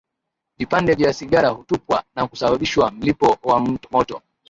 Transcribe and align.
Vipande 0.57 0.95
vya 0.95 1.13
sigara 1.13 1.49
hutupwa 1.49 2.03
na 2.15 2.27
kusababisha 2.27 2.91
mlipuko 2.91 3.49
wa 3.49 3.59
moto 3.91 4.21